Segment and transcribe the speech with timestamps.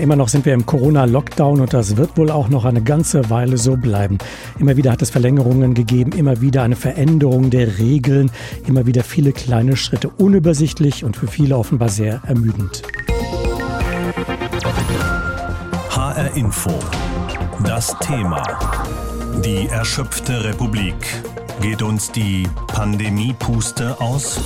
[0.00, 3.58] Immer noch sind wir im Corona-Lockdown und das wird wohl auch noch eine ganze Weile
[3.58, 4.18] so bleiben.
[4.60, 8.30] Immer wieder hat es Verlängerungen gegeben, immer wieder eine Veränderung der Regeln,
[8.68, 10.08] immer wieder viele kleine Schritte.
[10.08, 12.84] Unübersichtlich und für viele offenbar sehr ermüdend.
[15.90, 16.70] HR Info.
[17.64, 18.44] Das Thema.
[19.44, 20.94] Die erschöpfte Republik.
[21.60, 24.40] Geht uns die Pandemie-Puste aus?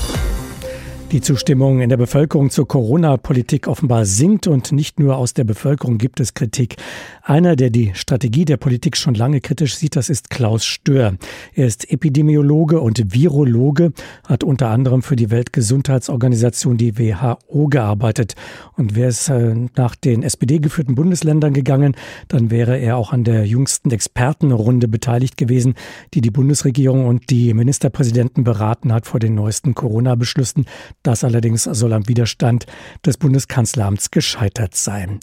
[1.12, 5.98] Die Zustimmung in der Bevölkerung zur Corona-Politik offenbar sinkt und nicht nur aus der Bevölkerung
[5.98, 6.76] gibt es Kritik.
[7.22, 11.18] Einer, der die Strategie der Politik schon lange kritisch sieht, das ist Klaus Stör.
[11.54, 13.92] Er ist Epidemiologe und Virologe,
[14.26, 18.34] hat unter anderem für die Weltgesundheitsorganisation, die WHO, gearbeitet.
[18.78, 21.94] Und wäre es äh, nach den SPD-geführten Bundesländern gegangen,
[22.28, 25.74] dann wäre er auch an der jüngsten Expertenrunde beteiligt gewesen,
[26.14, 30.64] die die Bundesregierung und die Ministerpräsidenten beraten hat vor den neuesten Corona-Beschlüssen.
[31.02, 32.66] Das allerdings soll am Widerstand
[33.04, 35.18] des Bundeskanzleramts gescheitert sein.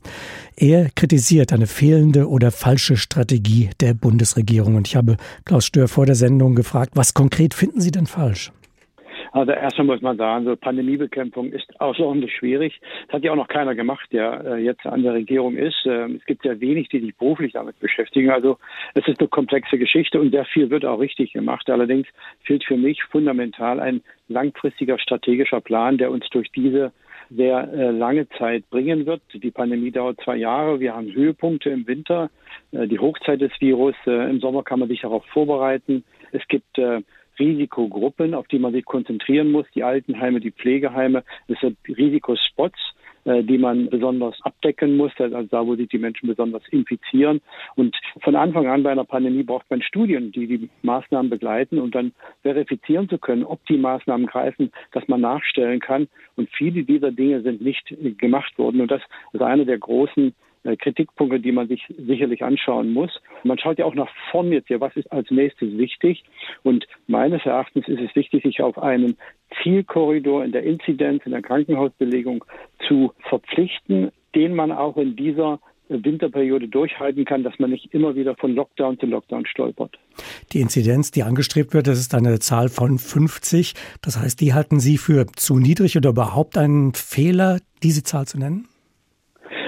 [0.57, 4.75] Er kritisiert eine fehlende oder falsche Strategie der Bundesregierung.
[4.75, 8.52] Und ich habe Klaus Stör vor der Sendung gefragt, was konkret finden Sie denn falsch?
[9.31, 12.80] Also erstmal muss man sagen, so Pandemiebekämpfung ist außerordentlich schwierig.
[13.08, 15.85] Das hat ja auch noch keiner gemacht, der äh, jetzt an der Regierung ist.
[15.85, 18.31] Ähm, es gibt sehr wenig, die sich beruflich damit beschäftigen.
[18.31, 18.57] Also
[18.95, 21.69] es ist eine komplexe Geschichte und sehr viel wird auch richtig gemacht.
[21.69, 22.07] Allerdings
[22.44, 26.91] fehlt für mich fundamental ein langfristiger strategischer Plan, der uns durch diese
[27.30, 29.22] sehr äh, lange Zeit bringen wird.
[29.33, 30.80] Die Pandemie dauert zwei Jahre.
[30.80, 32.30] Wir haben Höhepunkte im Winter,
[32.72, 33.95] äh, die Hochzeit des Virus.
[34.07, 36.03] Äh, Im Sommer kann man sich darauf vorbereiten.
[36.31, 37.02] Es gibt äh,
[37.39, 41.23] Risikogruppen, auf die man sich konzentrieren muss, die Altenheime, die Pflegeheime.
[41.47, 42.77] Es sind Risikospots,
[43.25, 47.41] äh, die man besonders abdecken muss, also da, wo sich die Menschen besonders infizieren.
[47.75, 51.95] Und von Anfang an bei einer Pandemie braucht man Studien, die die Maßnahmen begleiten und
[51.95, 56.07] dann verifizieren zu können, ob die Maßnahmen greifen, dass man nachstellen kann.
[56.35, 58.81] Und viele dieser Dinge sind nicht gemacht worden.
[58.81, 59.01] Und das
[59.33, 63.21] ist eine der großen Kritikpunkte, die man sich sicherlich anschauen muss.
[63.43, 66.23] Man schaut ja auch nach vorn jetzt hier, was ist als nächstes wichtig.
[66.63, 69.17] Und meines Erachtens ist es wichtig, sich auf einen
[69.61, 72.44] Zielkorridor in der Inzidenz, in der Krankenhausbelegung
[72.88, 78.35] zu verpflichten, den man auch in dieser Winterperiode durchhalten kann, dass man nicht immer wieder
[78.35, 79.97] von Lockdown zu Lockdown stolpert.
[80.53, 83.73] Die Inzidenz, die angestrebt wird, das ist eine Zahl von 50.
[84.01, 88.38] Das heißt, die halten Sie für zu niedrig oder überhaupt einen Fehler, diese Zahl zu
[88.38, 88.69] nennen?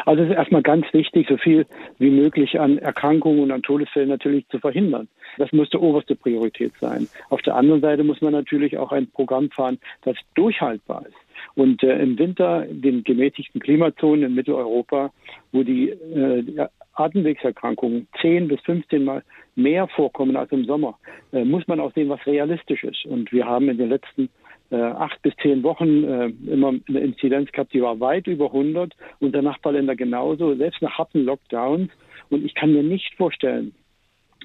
[0.06, 1.66] Also es ist erstmal ganz wichtig, so viel
[2.00, 5.08] wie möglich an Erkrankungen und an Todesfällen natürlich zu verhindern.
[5.38, 7.08] Das muss die oberste Priorität sein.
[7.30, 11.16] Auf der anderen Seite muss man natürlich auch ein Programm fahren, das durchhaltbar ist.
[11.56, 15.12] Und äh, im Winter, den gemäßigten Klimazonen in Mitteleuropa,
[15.52, 19.24] wo die äh, Atemwegserkrankungen 10 bis 15 Mal
[19.56, 20.98] mehr vorkommen als im Sommer,
[21.32, 23.06] äh, muss man auch sehen, was realistisch ist.
[23.06, 24.30] Und wir haben in den letzten
[24.76, 29.34] acht bis zehn Wochen äh, immer eine Inzidenz gehabt, die war weit über 100 und
[29.34, 31.92] der Nachbarländer genauso, selbst nach harten Lockdowns.
[32.30, 33.74] Und ich kann mir nicht vorstellen,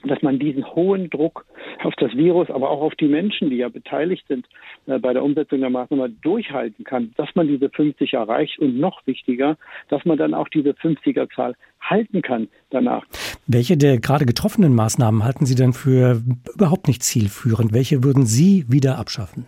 [0.05, 1.47] dass man diesen hohen Druck
[1.83, 4.47] auf das Virus, aber auch auf die Menschen, die ja beteiligt sind
[4.87, 9.07] äh, bei der Umsetzung der Maßnahmen, durchhalten kann, dass man diese 50 erreicht und noch
[9.07, 9.57] wichtiger,
[9.89, 13.05] dass man dann auch diese 50er-Zahl halten kann danach.
[13.47, 16.21] Welche der gerade getroffenen Maßnahmen halten Sie denn für
[16.55, 17.73] überhaupt nicht zielführend?
[17.73, 19.47] Welche würden Sie wieder abschaffen?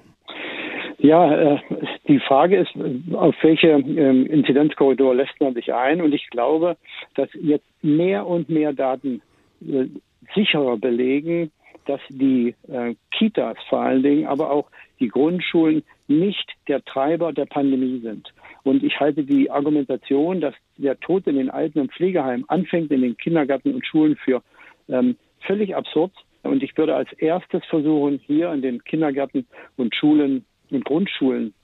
[0.98, 1.58] Ja, äh,
[2.08, 2.72] die Frage ist,
[3.14, 6.00] auf welche ähm, Inzidenzkorridor lässt man sich ein?
[6.00, 6.76] Und ich glaube,
[7.14, 9.22] dass jetzt mehr und mehr Daten
[9.60, 9.86] äh,
[10.34, 11.52] sicherer belegen,
[11.86, 17.46] dass die äh, Kitas vor allen Dingen, aber auch die Grundschulen nicht der Treiber der
[17.46, 18.32] Pandemie sind.
[18.64, 23.02] Und ich halte die Argumentation, dass der Tod in den Alten- und Pflegeheimen anfängt in
[23.02, 24.42] den Kindergärten und Schulen für
[24.88, 25.16] ähm,
[25.46, 26.12] völlig absurd.
[26.42, 31.54] Und ich würde als erstes versuchen, hier in den Kindergärten und Schulen in Grundschulen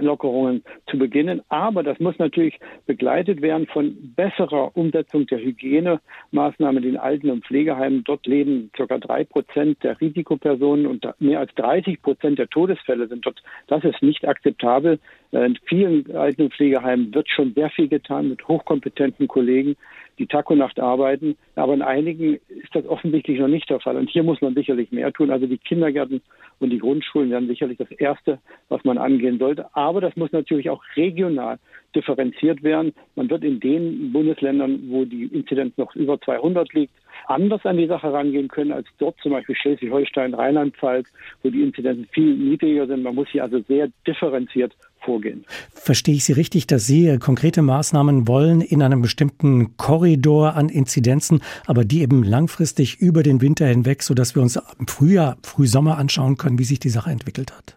[0.00, 1.42] Lockerungen zu beginnen.
[1.48, 8.04] Aber das muss natürlich begleitet werden von besserer Umsetzung der Hygienemaßnahmen in Alten- und Pflegeheimen.
[8.04, 8.98] Dort leben ca.
[8.98, 13.42] drei Prozent der Risikopersonen und mehr als 30 Prozent der Todesfälle sind dort.
[13.66, 14.98] Das ist nicht akzeptabel.
[15.32, 19.76] In vielen Alten- und Pflegeheimen wird schon sehr viel getan mit hochkompetenten Kollegen,
[20.18, 21.36] die Tag und Nacht arbeiten.
[21.54, 23.96] Aber in einigen ist das offensichtlich noch nicht der Fall.
[23.96, 25.30] Und hier muss man sicherlich mehr tun.
[25.30, 26.20] Also die Kindergärten
[26.60, 28.38] und die Grundschulen werden sicherlich das Erste,
[28.68, 29.74] was man angehen sollte.
[29.74, 31.58] Aber das muss natürlich auch regional
[31.94, 32.92] differenziert werden.
[33.16, 36.94] Man wird in den Bundesländern, wo die Inzidenz noch über 200 liegt,
[37.26, 41.08] anders an die Sache rangehen können als dort, zum Beispiel Schleswig-Holstein, Rheinland-Pfalz,
[41.42, 43.02] wo die Inzidenzen viel niedriger sind.
[43.02, 44.74] Man muss hier also sehr differenziert
[45.04, 45.44] vorgehen.
[45.72, 51.40] Verstehe ich Sie richtig, dass Sie konkrete Maßnahmen wollen in einem bestimmten Korridor an Inzidenzen,
[51.66, 56.36] aber die eben langfristig über den Winter hinweg, sodass wir uns im Frühjahr, Frühsommer anschauen
[56.36, 57.76] können, wie sich die Sache entwickelt hat?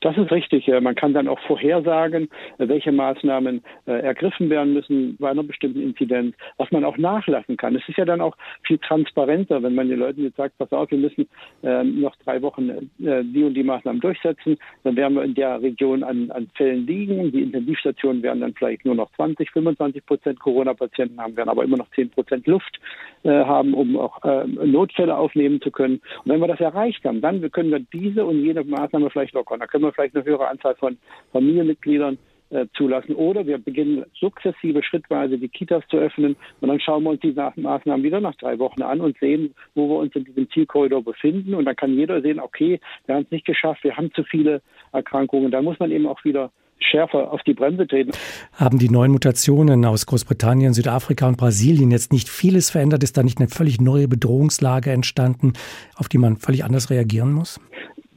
[0.00, 0.66] Das ist richtig.
[0.66, 6.34] Man kann dann auch vorhersagen, welche Maßnahmen äh, ergriffen werden müssen bei einer bestimmten Inzidenz,
[6.56, 7.76] was man auch nachlassen kann.
[7.76, 10.90] Es ist ja dann auch viel transparenter, wenn man den Leuten jetzt sagt, pass auf,
[10.90, 11.28] wir müssen
[11.62, 15.60] äh, noch drei Wochen äh, die und die Maßnahmen durchsetzen, dann werden wir in der
[15.60, 17.30] Region an, an Fällen liegen.
[17.30, 21.76] Die Intensivstationen werden dann vielleicht nur noch 20, 25 Prozent Corona-Patienten haben, werden aber immer
[21.76, 22.80] noch 10 Prozent Luft
[23.22, 26.00] äh, haben, um auch äh, Notfälle aufnehmen zu können.
[26.24, 29.60] Und wenn wir das erreicht haben, dann können wir diese und jene Maßnahme vielleicht lockern.
[29.60, 30.98] Da können wir vielleicht eine höhere Anzahl von
[31.32, 32.18] Familienmitgliedern
[32.50, 33.14] äh, zulassen.
[33.14, 37.32] Oder wir beginnen sukzessive, schrittweise die Kitas zu öffnen und dann schauen wir uns die
[37.32, 41.54] Maßnahmen wieder nach drei Wochen an und sehen, wo wir uns in diesem Zielkorridor befinden.
[41.54, 44.62] Und dann kann jeder sehen, okay, wir haben es nicht geschafft, wir haben zu viele
[44.92, 45.50] Erkrankungen.
[45.50, 46.50] Da muss man eben auch wieder
[46.80, 48.10] schärfer auf die Bremse treten.
[48.54, 53.02] Haben die neuen Mutationen aus Großbritannien, Südafrika und Brasilien jetzt nicht vieles verändert?
[53.02, 55.52] Ist da nicht eine völlig neue Bedrohungslage entstanden,
[55.94, 57.60] auf die man völlig anders reagieren muss?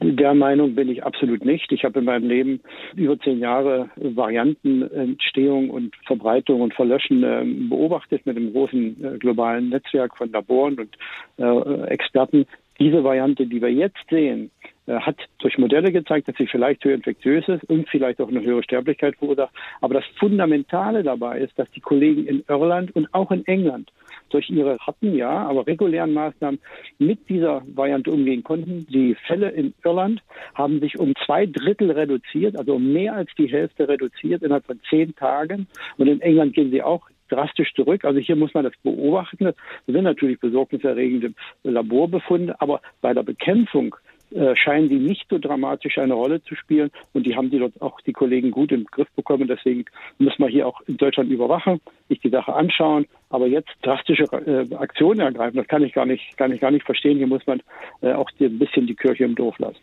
[0.06, 1.72] Der Meinung bin ich absolut nicht.
[1.72, 2.60] Ich habe in meinem Leben
[2.94, 9.70] über zehn Jahre Variantenentstehung und Verbreitung und Verlöschen äh, beobachtet mit einem großen äh, globalen
[9.70, 10.98] Netzwerk von Laboren und
[11.38, 12.44] äh, Experten.
[12.78, 14.50] Diese Variante, die wir jetzt sehen,
[14.86, 18.42] äh, hat durch Modelle gezeigt, dass sie vielleicht höher infektiös ist und vielleicht auch eine
[18.42, 19.54] höhere Sterblichkeit verursacht.
[19.80, 23.90] Aber das Fundamentale dabei ist, dass die Kollegen in Irland und auch in England
[24.30, 26.60] durch ihre harten, ja, aber regulären Maßnahmen
[26.98, 28.86] mit dieser Variante umgehen konnten.
[28.90, 30.22] Die Fälle in Irland
[30.54, 34.80] haben sich um zwei Drittel reduziert, also um mehr als die Hälfte reduziert innerhalb von
[34.90, 35.68] zehn Tagen.
[35.96, 38.04] Und in England gehen sie auch drastisch zurück.
[38.04, 39.44] Also hier muss man das beobachten.
[39.44, 39.54] Das
[39.86, 41.32] sind natürlich besorgniserregende
[41.62, 43.96] Laborbefunde, aber bei der Bekämpfung
[44.34, 46.90] äh, scheinen die nicht so dramatisch eine Rolle zu spielen.
[47.12, 49.46] Und die haben die dort auch die Kollegen gut im Griff bekommen.
[49.46, 49.84] Deswegen
[50.18, 53.06] muss man hier auch in Deutschland überwachen, sich die Sache anschauen.
[53.30, 56.84] Aber jetzt drastische äh, Aktionen ergreifen, das kann ich gar nicht, kann ich gar nicht
[56.84, 57.18] verstehen.
[57.18, 57.62] Hier muss man
[58.00, 59.80] äh, auch ein bisschen die Kirche im Dorf lassen.